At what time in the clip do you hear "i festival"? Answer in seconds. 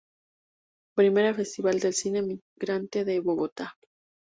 0.97-1.79